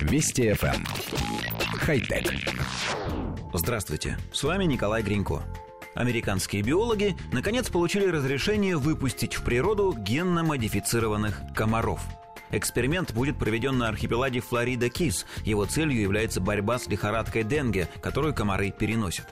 [0.00, 0.74] Вести FM.
[0.74, 0.84] Эм.
[1.78, 2.32] Хай-тек.
[3.52, 5.42] Здравствуйте, с вами Николай Гринько.
[5.94, 12.00] Американские биологи наконец получили разрешение выпустить в природу генно-модифицированных комаров–
[12.52, 15.26] Эксперимент будет проведен на архипелаге Флорида Кис.
[15.44, 19.26] Его целью является борьба с лихорадкой Денге, которую комары переносят.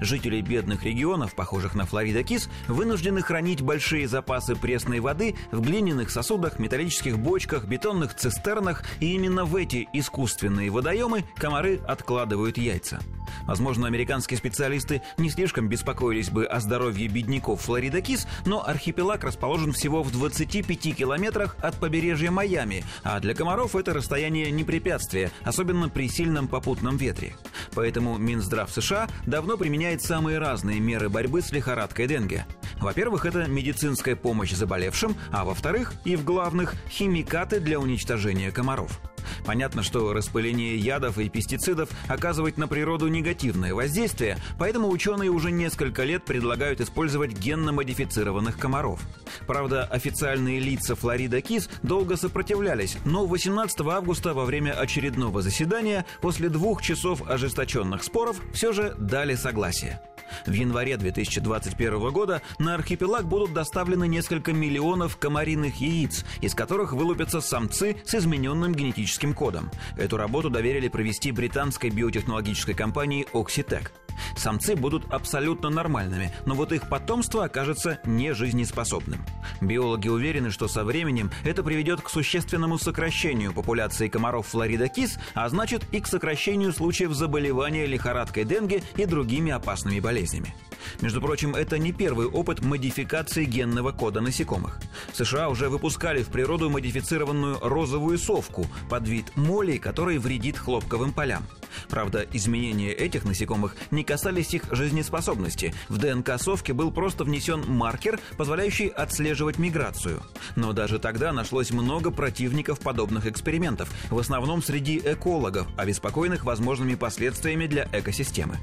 [0.00, 6.10] Жители бедных регионов, похожих на Флорида Кис, вынуждены хранить большие запасы пресной воды в глиняных
[6.10, 13.00] сосудах, металлических бочках, бетонных цистернах, и именно в эти искусственные водоемы комары откладывают яйца.
[13.48, 19.72] Возможно, американские специалисты не слишком беспокоились бы о здоровье бедняков Флорида Кис, но архипелаг расположен
[19.72, 25.88] всего в 25 километрах от побережья Майами, а для комаров это расстояние не препятствие, особенно
[25.88, 27.34] при сильном попутном ветре.
[27.74, 32.44] Поэтому Минздрав США давно применяет самые разные меры борьбы с лихорадкой Денге.
[32.80, 39.00] Во-первых, это медицинская помощь заболевшим, а во-вторых, и в главных, химикаты для уничтожения комаров.
[39.44, 46.04] Понятно, что распыление ядов и пестицидов оказывает на природу негативное воздействие, поэтому ученые уже несколько
[46.04, 49.00] лет предлагают использовать генно-модифицированных комаров.
[49.46, 56.48] Правда, официальные лица Флорида Кис долго сопротивлялись, но 18 августа во время очередного заседания после
[56.48, 60.00] двух часов ожесточенных споров все же дали согласие.
[60.46, 67.40] В январе 2021 года на архипелаг будут доставлены несколько миллионов комариных яиц, из которых вылупятся
[67.40, 69.70] самцы с измененным генетическим кодом.
[69.96, 73.90] Эту работу доверили провести британской биотехнологической компании Oxitec.
[74.36, 79.24] Самцы будут абсолютно нормальными, но вот их потомство окажется нежизнеспособным.
[79.60, 85.48] Биологи уверены, что со временем это приведет к существенному сокращению популяции комаров Флорида кис, а
[85.48, 90.54] значит и к сокращению случаев заболевания лихорадкой Денге и другими опасными болезнями.
[91.00, 94.78] Между прочим, это не первый опыт модификации генного кода насекомых.
[95.12, 101.12] В США уже выпускали в природу модифицированную розовую совку под вид моли, который вредит хлопковым
[101.12, 101.46] полям.
[101.88, 105.74] Правда, изменения этих насекомых не касались их жизнеспособности.
[105.88, 110.22] В ДНК совки был просто внесен маркер, позволяющий отслеживать миграцию.
[110.56, 117.66] Но даже тогда нашлось много противников подобных экспериментов, в основном среди экологов, обеспокоенных возможными последствиями
[117.66, 118.58] для экосистемы.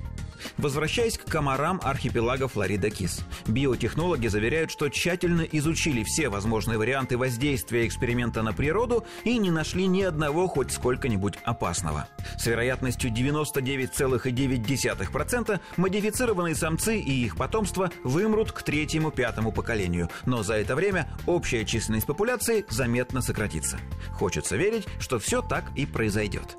[0.58, 3.20] Возвращаясь к комарам архипелага Флорида Кис.
[3.48, 9.88] Биотехнологи заверяют, что тщательно изучили все возможные варианты воздействия эксперимента на природу и не нашли
[9.88, 12.08] ни одного хоть сколько-нибудь опасного.
[12.38, 20.76] С вероятностью 99,9% модифицированные самцы и их потомство вымрут к третьему-пятому поколению, но за это
[20.76, 23.80] время общая численность популяции заметно сократится.
[24.14, 26.58] Хочется верить, что все так и произойдет.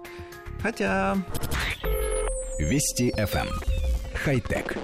[0.62, 1.16] Хотя...
[2.58, 3.48] Вести FM.
[4.14, 4.78] Хай-тек.